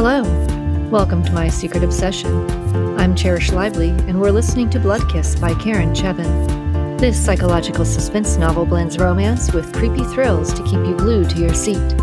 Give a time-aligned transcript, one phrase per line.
[0.00, 0.22] Hello.
[0.90, 2.48] Welcome to My Secret Obsession.
[3.00, 7.00] I'm Cherish Lively, and we're listening to Blood Kiss by Karen Chevin.
[7.00, 11.52] This psychological suspense novel blends romance with creepy thrills to keep you glued to your
[11.52, 12.00] seat.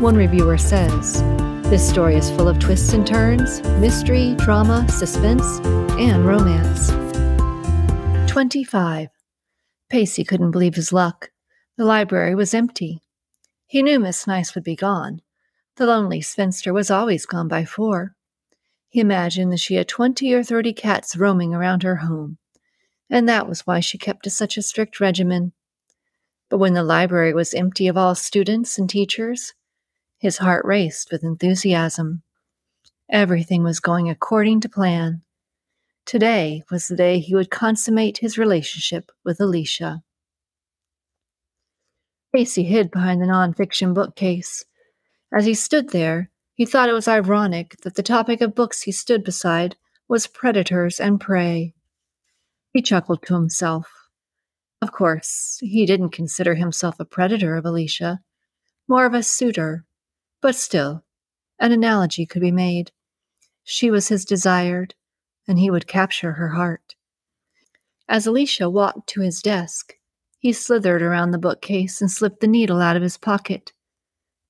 [0.00, 1.22] One reviewer says,
[1.70, 5.60] This story is full of twists and turns, mystery, drama, suspense,
[5.96, 6.88] and romance.
[8.28, 9.10] 25.
[9.88, 11.30] Pacey couldn't believe his luck.
[11.76, 13.00] The library was empty.
[13.68, 15.22] He knew Miss Nice would be gone.
[15.78, 18.16] The lonely spinster was always gone by four.
[18.88, 22.38] He imagined that she had twenty or thirty cats roaming around her home,
[23.08, 25.52] and that was why she kept to such a strict regimen.
[26.50, 29.54] But when the library was empty of all students and teachers,
[30.18, 32.24] his heart raced with enthusiasm.
[33.08, 35.22] Everything was going according to plan.
[36.04, 40.02] Today was the day he would consummate his relationship with Alisha.
[42.34, 44.64] Pacey hid behind the nonfiction bookcase.
[45.32, 48.92] As he stood there, he thought it was ironic that the topic of books he
[48.92, 49.76] stood beside
[50.08, 51.74] was predators and prey.
[52.72, 53.88] He chuckled to himself.
[54.80, 58.20] Of course, he didn't consider himself a predator of Alisha,
[58.88, 59.84] more of a suitor,
[60.40, 61.04] but still,
[61.58, 62.92] an analogy could be made.
[63.64, 64.94] She was his desired,
[65.46, 66.94] and he would capture her heart.
[68.08, 69.94] As Alisha walked to his desk,
[70.38, 73.72] he slithered around the bookcase and slipped the needle out of his pocket.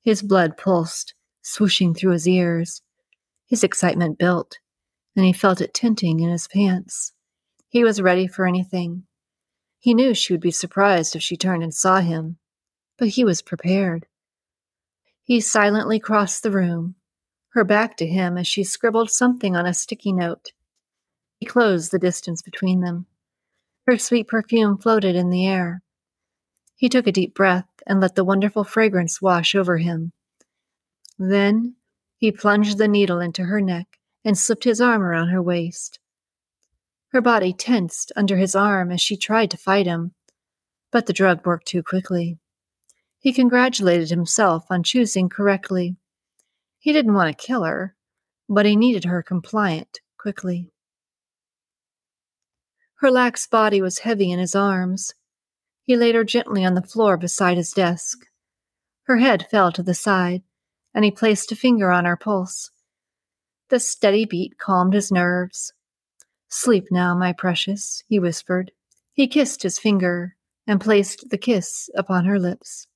[0.03, 2.83] His blood pulsed, swooshing through his ears.
[3.47, 4.59] His excitement built,
[5.17, 7.13] and he felt it tinting in his pants.
[7.69, 9.05] He was ready for anything.
[9.79, 12.39] He knew she would be surprised if she turned and saw him,
[12.99, 14.07] but he was prepared.
[15.23, 16.97] He silently crossed the room,
[17.51, 20.53] her back to him as she scribbled something on a sticky note.
[21.39, 23.07] He closed the distance between them.
[23.87, 25.83] Her sweet perfume floated in the air.
[26.79, 30.13] He took a deep breath and let the wonderful fragrance wash over him.
[31.19, 31.75] Then
[32.17, 35.99] he plunged the needle into her neck and slipped his arm around her waist.
[37.09, 40.15] Her body tensed under his arm as she tried to fight him,
[40.93, 42.39] but the drug worked too quickly.
[43.19, 45.97] He congratulated himself on choosing correctly.
[46.79, 47.97] He didn't want to kill her,
[48.49, 50.71] but he needed her compliant quickly.
[53.01, 55.15] Her lax body was heavy in his arms.
[55.89, 58.27] He laid her gently on the floor beside his desk.
[59.05, 60.43] Her head fell to the side,
[60.93, 62.71] and he placed a finger on her pulse.
[63.71, 65.73] The steady beat calmed his nerves.
[66.51, 68.71] Sleep now, my precious, he whispered.
[69.15, 72.87] He kissed his finger and placed the kiss upon her lips.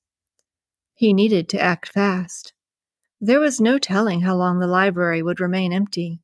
[0.93, 2.53] He needed to act fast.
[3.23, 6.21] There was no telling how long the library would remain empty.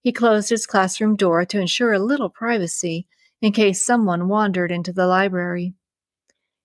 [0.00, 3.06] He closed his classroom door to ensure a little privacy
[3.42, 5.74] in case someone wandered into the library.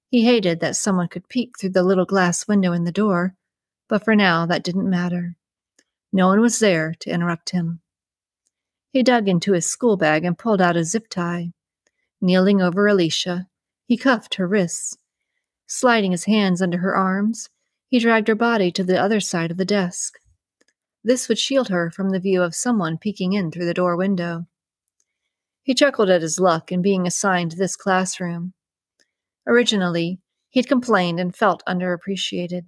[0.10, 3.36] He hated that someone could peek through the little glass window in the door,
[3.88, 5.36] but for now that didn't matter.
[6.12, 7.82] No one was there to interrupt him.
[8.92, 11.52] He dug into his school bag and pulled out a zip tie.
[12.22, 13.48] Kneeling over Alisha,
[13.86, 14.98] he cuffed her wrists.
[15.68, 17.50] Sliding his hands under her arms,
[17.90, 20.18] he dragged her body to the other side of the desk.
[21.04, 24.48] This would shield her from the view of someone peeking in through the door window.
[25.62, 28.55] He chuckled at his luck in being assigned this classroom.
[29.48, 30.20] Originally,
[30.50, 32.66] he'd complained and felt underappreciated.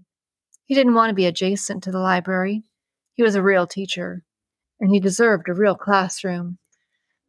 [0.65, 2.63] He didn't want to be adjacent to the library.
[3.13, 4.23] He was a real teacher,
[4.79, 6.57] and he deserved a real classroom,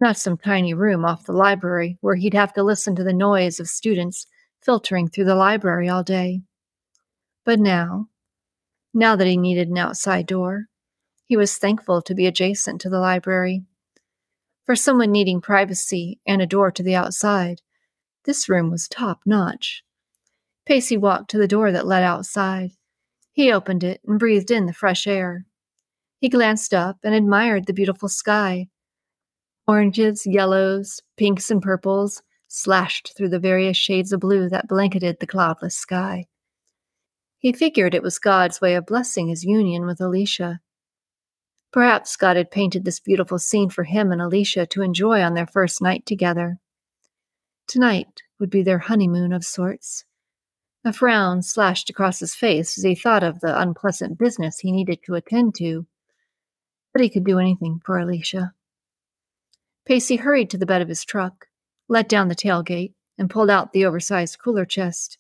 [0.01, 3.59] not some tiny room off the library where he'd have to listen to the noise
[3.59, 4.27] of students
[4.61, 6.43] filtering through the library all day.
[7.45, 8.09] But now,
[8.93, 10.67] now that he needed an outside door,
[11.27, 13.63] he was thankful to be adjacent to the library.
[14.67, 17.61] For someone needing privacy and a door to the outside,
[18.25, 19.83] this room was top notch.
[20.67, 22.73] Pacey walked to the door that led outside.
[23.33, 25.47] He opened it and breathed in the fresh air.
[26.21, 28.69] He glanced up and admired the beautiful sky.
[29.67, 35.27] Oranges, yellows, pinks, and purples slashed through the various shades of blue that blanketed the
[35.27, 36.27] cloudless sky.
[37.39, 40.59] He figured it was God's way of blessing his union with Alisha.
[41.71, 45.47] Perhaps God had painted this beautiful scene for him and Alisha to enjoy on their
[45.47, 46.59] first night together.
[47.69, 50.07] Tonight would be their honeymoon of sorts.
[50.87, 55.01] A frown slashed across his face as he thought of the unpleasant business he needed
[55.05, 55.87] to attend to,
[56.95, 58.53] but he could do anything for Alisha.
[59.85, 61.49] Pacey hurried to the bed of his truck,
[61.89, 65.19] let down the tailgate, and pulled out the oversized cooler chest.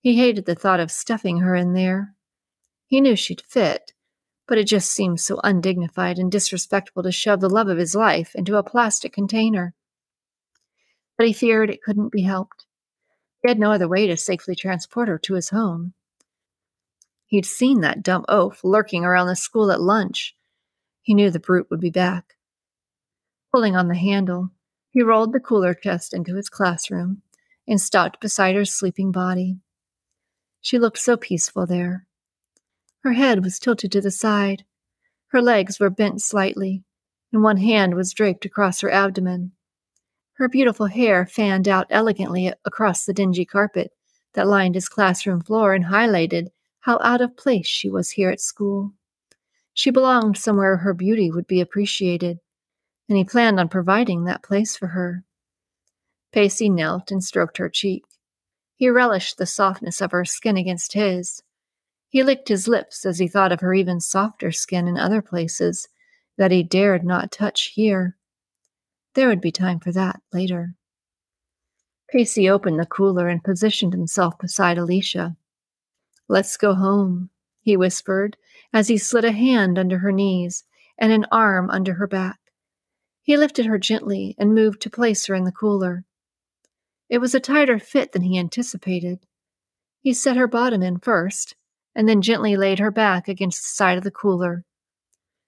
[0.00, 2.14] He hated the thought of stuffing her in there.
[2.86, 3.92] He knew she'd fit,
[4.48, 8.34] but it just seemed so undignified and disrespectful to shove the love of his life
[8.34, 9.74] into a plastic container
[11.16, 12.66] but he feared it couldn't be helped.
[13.42, 15.94] He had no other way to safely transport her to his home.
[17.26, 20.36] He'd seen that dumb oaf lurking around the school at lunch,
[21.02, 22.36] He knew the brute would be back.
[23.52, 24.50] Pulling on the handle,
[24.90, 27.22] he rolled the cooler chest into his classroom
[27.66, 29.58] and stopped beside her sleeping body.
[30.60, 32.06] She looked so peaceful there.
[33.02, 34.64] Her head was tilted to the side,
[35.28, 36.84] her legs were bent slightly,
[37.32, 39.52] and one hand was draped across her abdomen.
[40.36, 43.92] Her beautiful hair fanned out elegantly across the dingy carpet
[44.34, 46.48] that lined his classroom floor and highlighted
[46.80, 48.92] how out of place she was here at school.
[49.72, 52.38] She belonged somewhere her beauty would be appreciated,
[53.08, 55.24] and he planned on providing that place for her.
[56.32, 58.04] Pacey knelt and stroked her cheek.
[58.74, 61.42] He relished the softness of her skin against his.
[62.10, 65.88] He licked his lips as he thought of her even softer skin in other places
[66.36, 68.18] that he dared not touch here.
[69.16, 70.74] There would be time for that later.
[72.10, 75.38] Pacey opened the cooler and positioned himself beside Alisha.
[76.28, 77.30] Let's go home,
[77.62, 78.36] he whispered
[78.74, 80.64] as he slid a hand under her knees
[80.98, 82.38] and an arm under her back.
[83.22, 86.04] He lifted her gently and moved to place her in the cooler.
[87.08, 89.20] It was a tighter fit than he anticipated.
[90.02, 91.56] He set her bottom in first,
[91.94, 94.66] and then gently laid her back against the side of the cooler.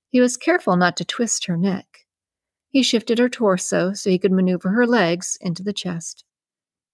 [0.08, 2.06] He was careful not to twist her neck.
[2.70, 6.24] He shifted her torso so he could maneuver her legs into the chest.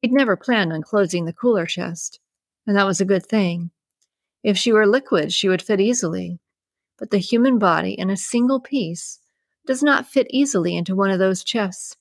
[0.01, 2.21] He'd never planned on closing the cooler chest,
[2.67, 3.71] and that was a good thing.
[4.43, 6.39] If she were liquid, she would fit easily.
[6.99, 9.19] But the human body in a single piece
[9.67, 11.97] does not fit easily into one of those chests.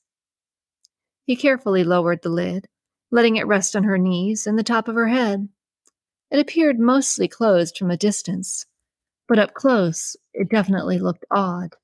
[1.26, 2.68] He carefully lowered the lid,
[3.10, 5.48] letting it rest on her knees and the top of her head.
[6.30, 8.66] It appeared mostly closed from a distance,
[9.28, 11.76] but up close it definitely looked odd.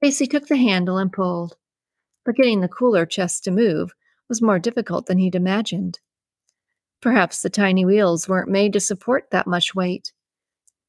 [0.00, 1.56] Pacey took the handle and pulled,
[2.24, 3.92] but getting the cooler chest to move
[4.28, 5.98] was more difficult than he'd imagined.
[7.00, 10.12] Perhaps the tiny wheels weren't made to support that much weight.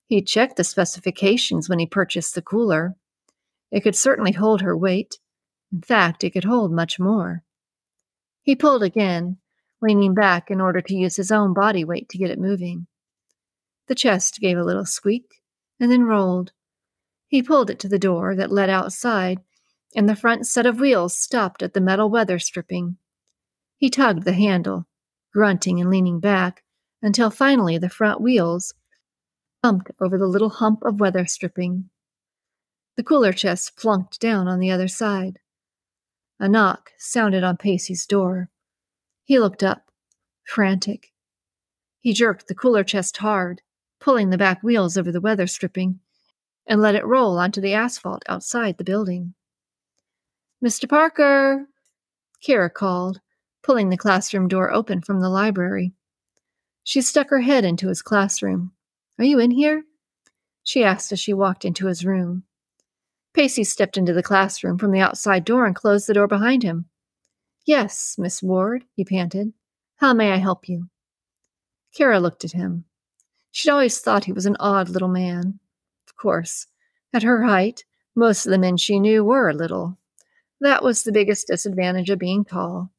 [0.08, 2.96] He checked the specifications when he purchased the cooler.
[3.72, 5.20] It could certainly hold her weight.
[5.72, 7.44] In fact, it could hold much more.
[8.42, 9.38] He pulled again,
[9.82, 12.88] leaning back in order to use his own body weight to get it moving.
[13.88, 15.42] The chest gave a little squeak
[15.80, 16.52] and then rolled.
[17.30, 19.40] He pulled it to the door that led outside,
[19.96, 22.98] and the front set of wheels stopped at the metal weather stripping.
[23.78, 24.88] He tugged the handle,
[25.32, 26.64] grunting and leaning back,
[27.04, 28.74] until finally the front wheels
[29.62, 31.92] bumped over the little hump of weather stripping.
[32.98, 35.38] The cooler chest plunked down on the other side.
[36.40, 38.50] A knock sounded on Pacey's door.
[39.24, 39.92] He looked up,
[40.46, 41.14] frantic.
[42.00, 43.62] He jerked the cooler chest hard,
[44.00, 46.00] pulling the back wheels over the weather stripping,
[46.70, 49.34] and let it roll onto the asphalt outside the building.
[50.64, 50.88] Mr.
[50.88, 51.66] Parker!
[52.46, 53.20] Kira called,
[53.64, 55.94] pulling the classroom door open from the library.
[56.84, 58.72] She stuck her head into his classroom.
[59.18, 59.84] Are you in here?
[60.64, 62.44] She asked as she walked into his room.
[63.34, 66.86] Pacey stepped into the classroom from the outside door and closed the door behind him.
[67.66, 69.54] Yes, Miss Ward, he panted.
[69.98, 70.90] How may I help you?
[71.96, 72.86] Kara looked at him.
[73.52, 75.60] She'd always thought he was an odd little man.
[76.20, 76.68] Course,
[77.14, 79.98] at her height, most of the men she knew were little.
[80.60, 82.92] That was the biggest disadvantage of being tall.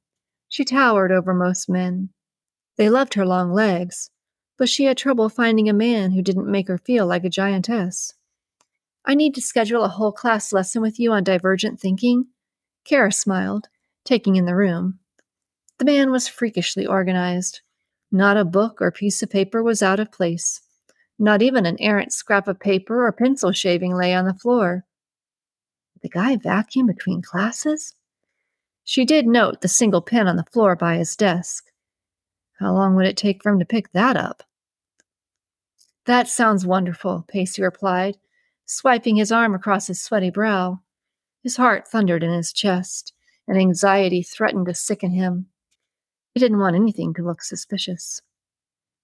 [0.49, 2.09] She towered over most men.
[2.77, 4.11] They loved her long legs,
[4.57, 8.15] but she had trouble finding a man who didn't make her feel like a giantess.
[9.05, 12.29] I need to schedule a whole class lesson with you on divergent thinking.
[12.85, 13.69] Kara smiled,
[14.05, 14.99] taking in the room.
[15.77, 17.61] The man was freakishly organized.
[18.11, 20.63] Not a book or piece of paper was out of place.
[21.23, 24.87] Not even an errant scrap of paper or pencil shaving lay on the floor.
[26.01, 27.95] The guy vacuum between classes?
[28.85, 31.67] She did note the single pen on the floor by his desk.
[32.59, 34.43] How long would it take for him to pick that up?
[36.07, 38.17] That sounds wonderful, Pacey replied,
[38.65, 40.81] swiping his arm across his sweaty brow.
[41.43, 43.13] His heart thundered in his chest,
[43.47, 45.49] and anxiety threatened to sicken him.
[46.33, 48.23] He didn't want anything to look suspicious.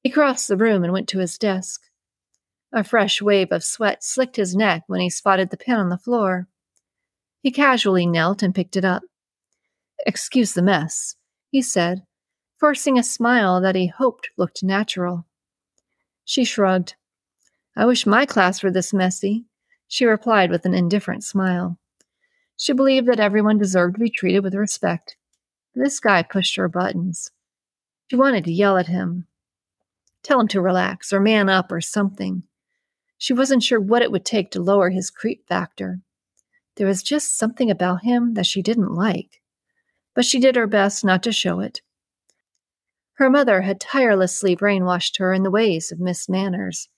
[0.02, 1.82] He crossed the room and went to his desk.
[2.72, 5.98] A fresh wave of sweat slicked his neck when he spotted the pen on the
[5.98, 6.48] floor.
[7.40, 9.02] He casually knelt and picked it up.
[10.04, 11.16] Excuse the mess,
[11.50, 12.02] he said,
[12.58, 15.26] forcing a smile that he hoped looked natural.
[16.24, 16.96] She shrugged.
[17.76, 19.46] I wish my class were this messy,
[19.88, 21.78] she replied with an indifferent smile.
[22.56, 25.16] She believed that everyone deserved to be treated with respect.
[25.74, 27.30] This guy pushed her buttons.
[28.10, 29.26] She wanted to yell at him,
[30.22, 32.42] tell him to relax or man up or something.
[33.18, 36.00] She wasn't sure what it would take to lower his creep factor.
[36.76, 39.40] There was just something about him that she didn't like
[40.16, 41.82] but she did her best not to show it.
[43.16, 46.88] Her mother had tirelessly brainwashed her in the ways of Miss Manners.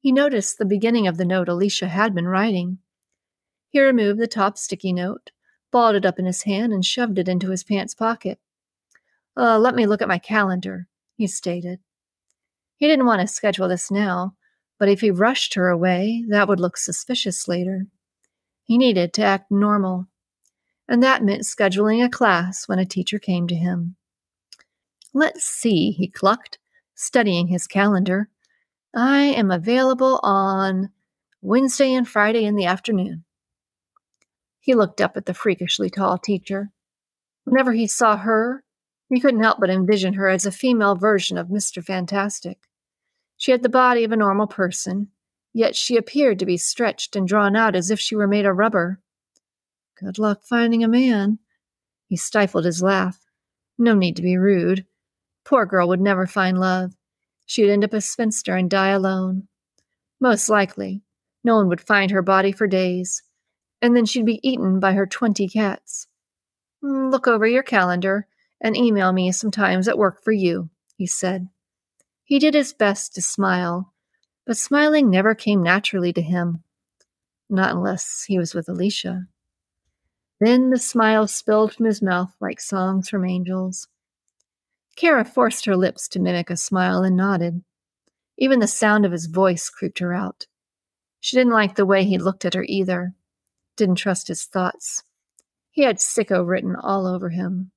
[0.00, 2.78] He noticed the beginning of the note Alisha had been writing.
[3.68, 5.32] He removed the top sticky note,
[5.70, 8.38] balled it up in his hand, and shoved it into his pants pocket.
[9.36, 11.78] Uh, let me look at my calendar, he stated.
[12.76, 14.34] He didn't want to schedule this now,
[14.82, 17.86] but if he rushed her away, that would look suspicious later.
[18.64, 20.08] He needed to act normal,
[20.88, 23.94] and that meant scheduling a class when a teacher came to him.
[25.14, 26.58] Let's see, he clucked,
[26.96, 28.28] studying his calendar.
[28.92, 30.90] I am available on
[31.40, 33.22] Wednesday and Friday in the afternoon.
[34.58, 36.72] He looked up at the freakishly tall teacher.
[37.44, 38.64] Whenever he saw her,
[39.08, 41.84] he couldn't help but envision her as a female version of Mr.
[41.84, 42.58] Fantastic.
[43.42, 45.08] She had the body of a normal person,
[45.52, 48.56] yet she appeared to be stretched and drawn out as if she were made of
[48.56, 49.00] rubber.
[49.98, 51.40] Good luck finding a man.
[52.06, 53.18] He stifled his laugh.
[53.76, 54.86] No need to be rude.
[55.44, 56.92] Poor girl would never find love.
[57.44, 59.48] She'd end up a spinster and die alone.
[60.20, 61.02] Most likely,
[61.42, 63.24] no one would find her body for days
[63.80, 66.06] and then she'd be eaten by her 20 cats.
[66.80, 68.28] Look over your calendar
[68.60, 71.48] and email me some times that work for you, he said.
[72.24, 73.92] He did his best to smile,
[74.46, 76.62] but smiling never came naturally to him.
[77.50, 79.26] Not unless he was with Alisha.
[80.40, 83.88] Then the smile spilled from his mouth like songs from angels.
[84.96, 87.62] Kara forced her lips to mimic a smile and nodded.
[88.38, 90.46] Even the sound of his voice creeped her out.
[91.20, 93.14] She didn't like the way he looked at her either
[93.76, 95.02] didn't trust his thoughts.
[95.70, 97.70] He had sicko written all over him.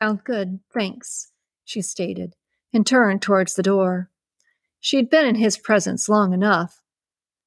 [0.00, 1.32] Sounds good, thanks,
[1.64, 2.34] she stated,
[2.76, 4.10] and turned towards the door.
[4.78, 6.80] She had been in his presence long enough.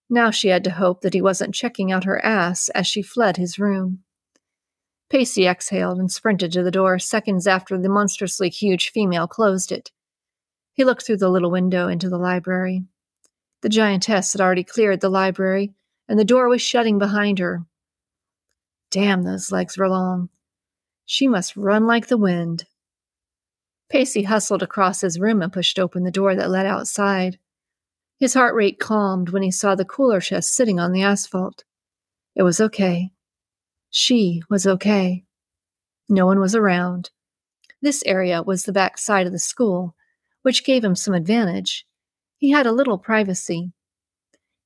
[0.09, 3.37] Now she had to hope that he wasn't checking out her ass as she fled
[3.37, 3.99] his room.
[5.09, 9.91] Pacey exhaled and sprinted to the door seconds after the monstrously huge female closed it.
[10.73, 12.83] He looked through the little window into the library.
[13.61, 15.73] The giantess had already cleared the library
[16.07, 17.65] and the door was shutting behind her.
[18.89, 20.29] Damn, those legs were long.
[21.05, 22.65] She must run like the wind.
[23.89, 27.39] Pacey hustled across his room and pushed open the door that led outside.
[28.19, 31.63] His heart rate calmed when he saw the cooler chest sitting on the asphalt.
[32.35, 33.11] It was okay.
[33.89, 35.25] She was okay.
[36.07, 37.09] No one was around.
[37.81, 39.95] This area was the back side of the school,
[40.41, 41.87] which gave him some advantage.
[42.37, 43.71] He had a little privacy.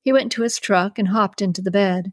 [0.02, 2.12] He went to his truck and hopped into the bed.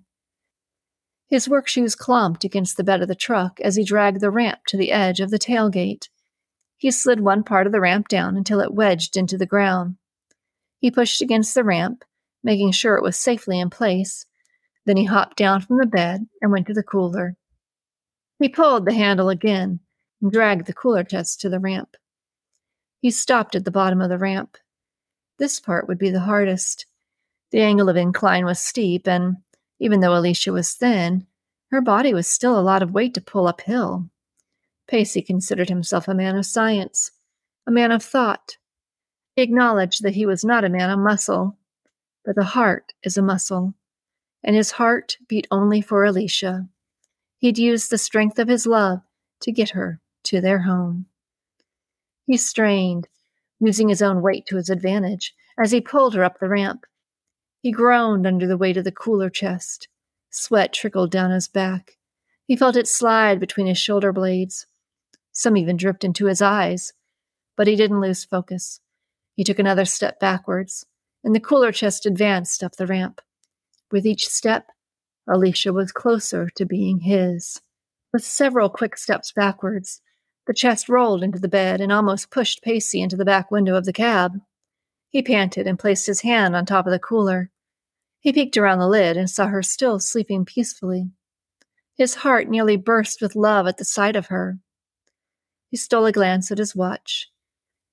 [1.29, 4.61] His work shoes clomped against the bed of the truck as he dragged the ramp
[4.67, 6.09] to the edge of the tailgate.
[6.81, 9.97] He slid one part of the ramp down until it wedged into the ground.
[10.79, 12.07] He pushed against the ramp,
[12.43, 14.25] making sure it was safely in place.
[14.87, 17.37] Then he hopped down from the bed and went to the cooler.
[18.39, 19.81] He pulled the handle again
[20.23, 21.99] and dragged the cooler chest to the ramp.
[23.03, 24.57] He stopped at the bottom of the ramp.
[25.37, 26.87] This part would be the hardest.
[27.51, 29.37] The angle of incline was steep, and
[29.81, 31.27] even though Alisha was thin,
[31.73, 34.09] her body was still a lot of weight to pull uphill.
[34.91, 37.13] Pacey considered himself a man of science,
[37.65, 38.57] a man of thought.
[39.37, 41.57] He acknowledged that he was not a man of muscle,
[42.25, 43.75] but the heart is a muscle,
[44.43, 46.69] and his heart beat only for Alisha.
[47.39, 49.03] He'd used the strength of his love
[49.43, 51.07] to get her to their home.
[52.27, 53.07] He strained,
[53.61, 56.85] using his own weight to his advantage, as he pulled her up the ramp.
[57.63, 59.87] He groaned under the weight of the cooler chest.
[60.31, 61.97] Sweat trickled down his back.
[62.47, 64.67] He felt it slide between his shoulder blades.
[65.33, 66.93] Some even dripped into his eyes.
[67.57, 68.81] But he didn't lose focus.
[69.35, 70.87] He took another step backwards,
[71.23, 73.21] and the cooler chest advanced up the ramp.
[73.91, 74.69] With each step,
[75.29, 77.61] Alisha was closer to being his.
[78.13, 80.01] With several quick steps backwards,
[80.47, 83.85] the chest rolled into the bed and almost pushed Pacey into the back window of
[83.85, 84.41] the cab.
[85.09, 87.51] He panted and placed his hand on top of the cooler.
[88.21, 91.11] He peeked around the lid and saw her still sleeping peacefully.
[91.97, 94.59] His heart nearly burst with love at the sight of her.
[95.71, 97.31] He stole a glance at his watch.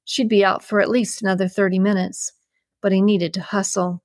[0.03, 2.33] She'd be out for at least another thirty minutes,
[2.81, 4.01] but he needed to hustle.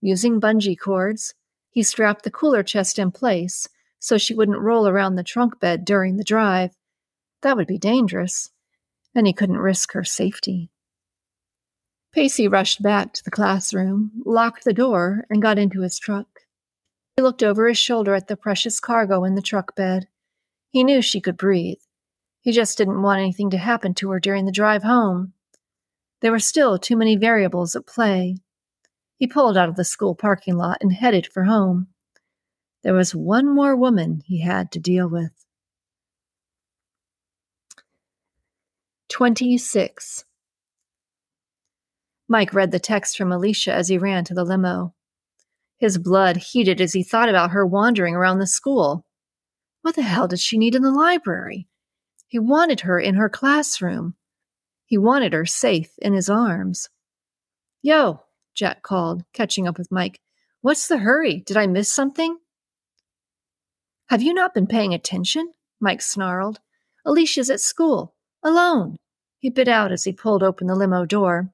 [0.00, 1.34] Using bungee cords,
[1.70, 5.84] he strapped the cooler chest in place so she wouldn't roll around the trunk bed
[5.84, 6.76] during the drive.
[7.42, 8.50] That would be dangerous,
[9.14, 10.70] and he couldn't risk her safety.
[12.12, 16.28] Pacey rushed back to the classroom, locked the door, and got into his truck.
[17.16, 20.08] He looked over his shoulder at the precious cargo in the truck bed.
[20.70, 21.80] He knew she could breathe.
[22.46, 25.32] He just didn't want anything to happen to her during the drive home.
[26.20, 28.36] There were still too many variables at play.
[29.16, 31.88] He pulled out of the school parking lot and headed for home.
[32.84, 35.32] There was one more woman he had to deal with.
[39.08, 40.24] 26.
[42.28, 44.94] Mike read the text from Alisha as he ran to the limo.
[45.78, 49.04] His blood heated as he thought about her wandering around the school.
[49.82, 51.66] What the hell did she need in the library?
[52.28, 54.14] He wanted her in her classroom.
[54.84, 56.88] He wanted her safe in his arms.
[57.82, 58.22] Yo,
[58.54, 60.20] Jack called, catching up with Mike.
[60.60, 61.40] What's the hurry?
[61.40, 62.38] Did I miss something?
[64.08, 65.52] Have you not been paying attention?
[65.80, 66.60] Mike snarled.
[67.06, 68.96] Alisha's at school, alone.
[69.38, 71.52] He bit out as he pulled open the limo door.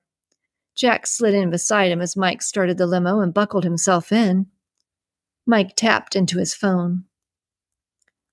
[0.75, 4.47] Jack slid in beside him as Mike started the limo and buckled himself in.
[5.47, 7.05] Mike tapped into his phone.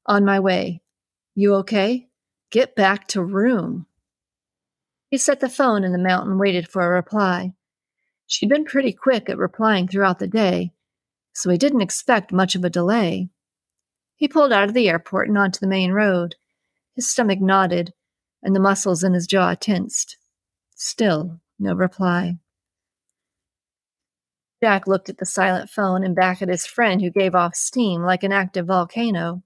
[0.05, 0.81] On my way.
[1.35, 2.08] You okay?
[2.51, 3.85] Get back to room.
[5.09, 7.53] He set the phone in the mount and waited for a reply.
[8.25, 10.71] She'd been pretty quick at replying throughout the day,
[11.33, 13.29] so he didn't expect much of a delay.
[14.15, 16.35] He pulled out of the airport and onto the main road.
[16.95, 17.93] His stomach knotted,
[18.41, 20.17] and the muscles in his jaw tensed.
[20.75, 22.37] Still, no reply.
[24.61, 28.01] Jack looked at the silent phone and back at his friend who gave off steam
[28.01, 29.43] like an active volcano.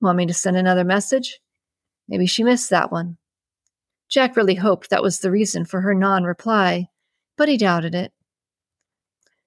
[0.00, 1.40] Want me to send another message?
[2.08, 3.16] Maybe she missed that one.
[4.08, 6.88] Jack really hoped that was the reason for her non reply,
[7.36, 8.12] but he doubted it.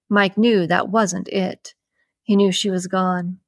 [0.09, 1.75] Mike knew that wasn't it.
[2.23, 3.39] He knew she was gone.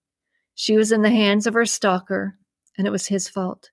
[0.56, 2.38] She was in the hands of her stalker,
[2.77, 3.72] and it was his fault.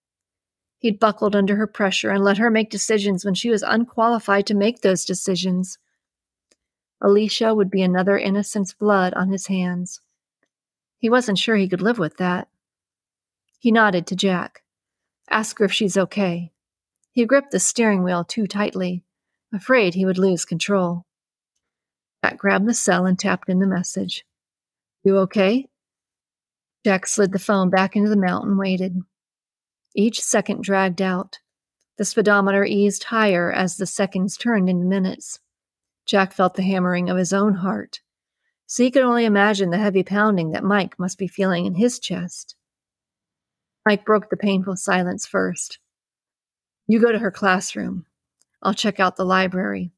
[0.78, 4.54] He'd buckled under her pressure and let her make decisions when she was unqualified to
[4.54, 5.78] make those decisions.
[7.02, 10.00] Alisha would be another innocent's blood on his hands.
[10.98, 12.48] He wasn't sure he could live with that.
[13.58, 14.62] He nodded to Jack.
[15.30, 16.52] Ask her if she's okay.
[17.12, 19.04] He gripped the steering wheel too tightly,
[19.52, 21.04] afraid he would lose control.
[22.24, 24.24] Jack grabbed the cell and tapped in the message.
[25.04, 25.68] You okay?
[26.84, 29.02] Jack slid the phone back into the mount and waited.
[29.94, 31.38] Each second dragged out.
[31.96, 35.40] The speedometer eased higher as the seconds turned into minutes.
[36.06, 38.00] Jack felt the hammering of his own heart,
[38.66, 41.98] so he could only imagine the heavy pounding that Mike must be feeling in his
[41.98, 42.54] chest.
[43.88, 45.78] Mike broke the painful silence first.
[46.88, 48.04] You go to her classroom.
[48.62, 49.92] I'll check out the library.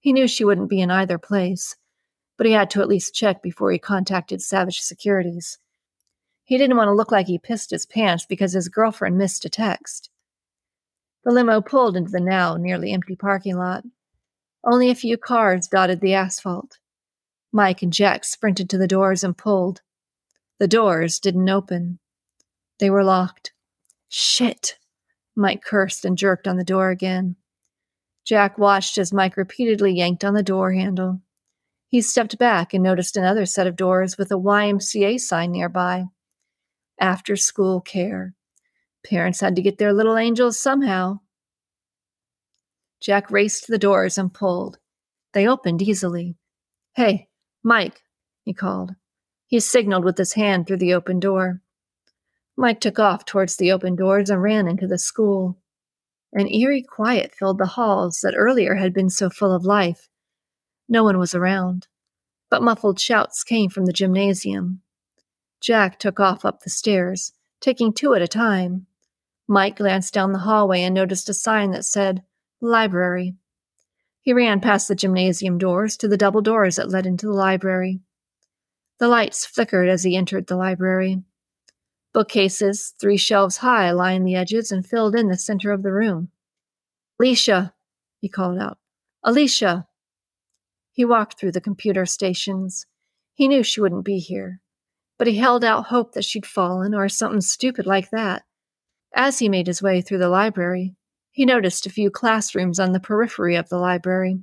[0.00, 1.76] He knew she wouldn't be in either place,
[2.38, 5.58] but he had to at least check before he contacted Savage Securities.
[6.44, 9.50] He didn't want to look like he pissed his pants because his girlfriend missed a
[9.50, 10.08] text.
[11.24, 13.84] The limo pulled into the now nearly empty parking lot.
[14.64, 16.78] Only a few cars dotted the asphalt.
[17.52, 19.82] Mike and Jack sprinted to the doors and pulled.
[20.58, 21.98] The doors didn't open.
[22.78, 23.52] They were locked.
[24.08, 24.78] Shit!
[25.36, 27.36] Mike cursed and jerked on the door again.
[28.24, 31.20] Jack watched as Mike repeatedly yanked on the door handle.
[31.88, 36.06] He stepped back and noticed another set of doors with a YMCA sign nearby
[36.98, 38.34] after school care.
[39.04, 41.20] Parents had to get their little angels somehow.
[43.00, 44.78] Jack raced to the doors and pulled.
[45.34, 46.36] They opened easily.
[46.94, 47.28] Hey,
[47.62, 48.02] Mike,
[48.44, 48.94] he called.
[49.46, 51.60] He signaled with his hand through the open door.
[52.56, 55.58] Mike took off towards the open doors and ran into the school.
[56.32, 60.08] An eerie quiet filled the halls that earlier had been so full of life.
[60.88, 61.88] No one was around,
[62.50, 64.82] but muffled shouts came from the gymnasium.
[65.60, 68.86] Jack took off up the stairs, taking two at a time.
[69.48, 72.22] Mike glanced down the hallway and noticed a sign that said,
[72.60, 73.34] Library.
[74.20, 78.00] He ran past the gymnasium doors to the double doors that led into the library.
[78.98, 81.22] The lights flickered as he entered the library.
[82.14, 86.30] Bookcases, three shelves high, lined the edges and filled in the center of the room.
[87.20, 87.72] Alisha,
[88.20, 88.78] he called out.
[89.26, 89.86] Alisha.
[90.92, 92.86] He walked through the computer stations.
[93.34, 94.62] He knew she wouldn't be here
[95.18, 98.42] but he held out hope that she'd fallen or something stupid like that.
[99.14, 100.96] As he made his way through the library,
[101.30, 104.40] he noticed a few classrooms on the periphery of the library.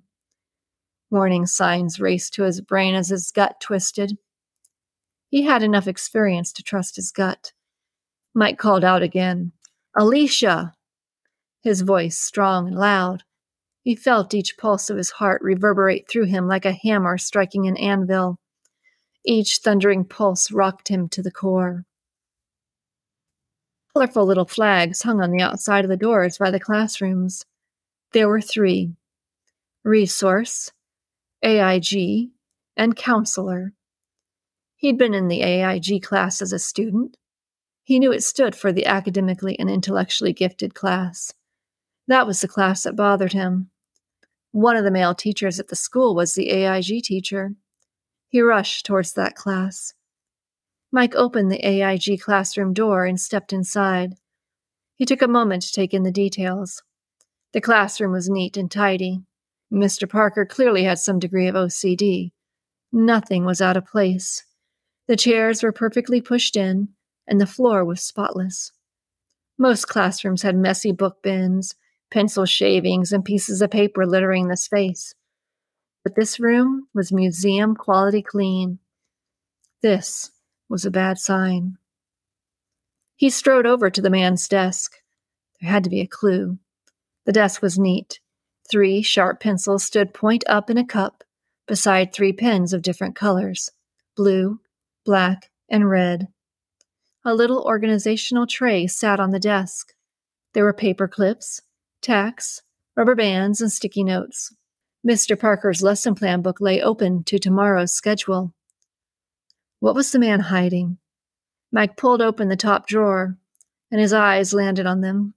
[1.10, 4.18] Warning signs raced to his brain as his gut twisted.
[5.30, 7.52] He had enough experience to trust his gut.
[8.34, 9.52] Mike called out again,
[9.96, 10.74] Alisha!
[11.62, 13.24] His voice strong and loud.
[13.84, 17.78] He felt each pulse of his heart reverberate through him like a hammer striking an
[17.78, 18.38] anvil.
[19.26, 21.86] Each thundering pulse rocked him to the core.
[23.94, 27.46] Colorful little flags hung on the outside of the doors by the classrooms.
[28.14, 28.96] There were three
[29.84, 30.72] Resource,
[31.44, 32.30] AIG,
[32.78, 33.74] and Counselor.
[34.76, 37.18] He'd been in the AIG class as a student.
[37.84, 41.34] He knew it stood for the academically and intellectually gifted class.
[42.08, 43.70] That was the class that bothered him.
[44.52, 47.54] One of the male teachers at the school was the AIG teacher.
[48.28, 49.94] He rushed towards that class.
[50.92, 54.16] Mike opened the AIG classroom door and stepped inside.
[54.96, 56.84] He took a moment to take in the details.
[57.54, 59.22] The classroom was neat and tidy.
[59.72, 60.08] Mr.
[60.08, 62.32] Parker clearly had some degree of OCD.
[62.92, 64.44] Nothing was out of place.
[65.08, 66.90] The chairs were perfectly pushed in,
[67.28, 68.72] and the floor was spotless.
[69.58, 71.76] Most classrooms had messy book bins,
[72.10, 75.14] pencil shavings, and pieces of paper littering the space.
[76.04, 78.80] But this room was museum quality clean.
[79.82, 80.32] This
[80.68, 81.78] was a bad sign.
[83.16, 84.96] He strode over to the man's desk.
[85.60, 86.58] There had to be a clue.
[87.26, 88.20] The desk was neat.
[88.70, 91.24] Three sharp pencils stood point up in a cup
[91.68, 93.70] beside three pens of different colors
[94.16, 94.60] blue,
[95.06, 96.28] black, and red.
[97.24, 99.94] A little organizational tray sat on the desk.
[100.54, 101.62] There were paper clips,
[102.02, 102.64] tacks,
[102.96, 104.56] rubber bands, and sticky notes.
[105.08, 105.40] Mr.
[105.40, 108.54] Parker's lesson plan book lay open to tomorrow's schedule.
[109.80, 110.98] What was the man hiding?
[111.72, 113.38] Mike pulled open the top drawer,
[113.92, 115.36] and his eyes landed on them.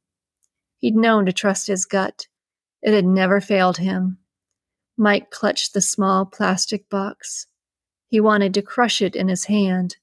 [0.78, 2.28] He'd known to trust his gut.
[2.82, 4.18] It had never failed him.
[4.96, 7.46] Mike clutched the small plastic box.
[8.08, 9.96] He wanted to crush it in his hand.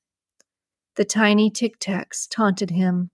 [0.96, 3.12] The tiny tic tacs taunted him.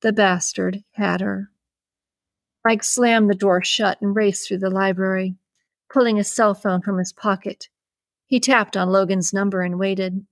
[0.00, 1.50] The bastard had her.
[2.64, 5.36] Mike slammed the door shut and raced through the library,
[5.92, 7.68] pulling his cell phone from his pocket.
[8.26, 10.24] He tapped on Logan's number and waited.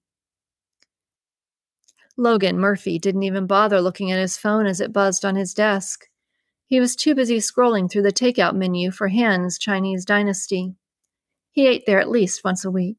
[2.16, 6.06] Logan Murphy didn't even bother looking at his phone as it buzzed on his desk.
[6.66, 10.74] He was too busy scrolling through the takeout menu for Han's Chinese Dynasty.
[11.50, 12.98] He ate there at least once a week.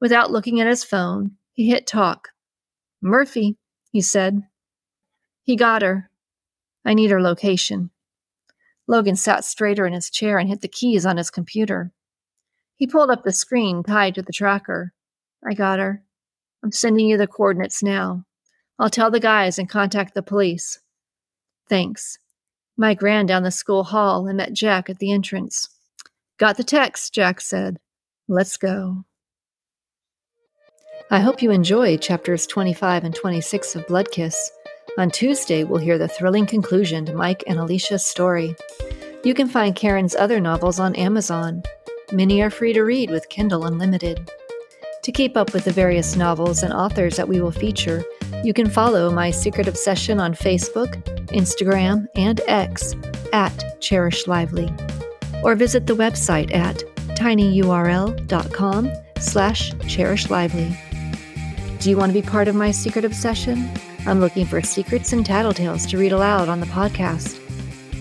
[0.00, 2.30] Without looking at his phone, he hit talk.
[3.00, 3.56] Murphy,
[3.90, 4.42] he said.
[5.42, 6.10] He got her.
[6.84, 7.90] I need her location.
[8.86, 11.92] Logan sat straighter in his chair and hit the keys on his computer.
[12.76, 14.92] He pulled up the screen tied to the tracker.
[15.46, 16.02] I got her.
[16.62, 18.24] I'm sending you the coordinates now.
[18.78, 20.80] I'll tell the guys and contact the police.
[21.68, 22.18] Thanks.
[22.76, 25.68] Mike ran down the school hall and met Jack at the entrance.
[26.38, 27.78] Got the text, Jack said.
[28.28, 29.04] Let's go.
[31.10, 34.50] I hope you enjoyed chapters 25 and 26 of Blood Kiss.
[34.98, 38.54] On Tuesday, we'll hear the thrilling conclusion to Mike and Alisha's story.
[39.24, 41.62] You can find Karen's other novels on Amazon.
[42.12, 44.30] Many are free to read with Kindle Unlimited.
[45.02, 48.04] To keep up with the various novels and authors that we will feature,
[48.44, 52.94] you can follow My Secret Obsession on Facebook, Instagram, and X
[53.32, 54.72] at Cherish Lively,
[55.42, 56.84] or visit the website at
[57.16, 60.87] tinyurl.com slash cherishlively.
[61.78, 63.70] Do you want to be part of my secret obsession?
[64.06, 67.38] I'm looking for secrets and tattletales to read aloud on the podcast.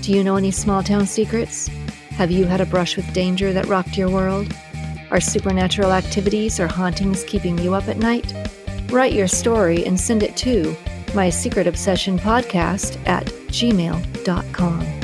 [0.02, 1.68] Do you know any small town secrets?
[2.12, 4.52] Have you had a brush with danger that rocked your world?
[5.12, 8.34] Are supernatural activities or hauntings keeping you up at night?
[8.90, 10.76] Write your story and send it to
[11.14, 14.97] my secret obsession podcast at gmail.com.